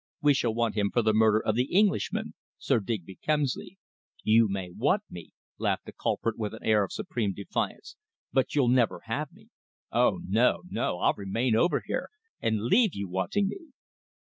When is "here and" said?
11.85-12.63